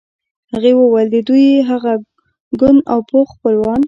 [0.51, 1.91] هغې وویل د دوی هغه
[2.59, 3.79] کونډ او پوخ خپلوان.